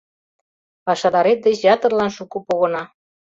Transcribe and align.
Пашадарет 0.85 1.39
деч 1.45 1.57
ятырлан 1.73 2.11
шуко 2.17 2.37
погына... 2.47 2.83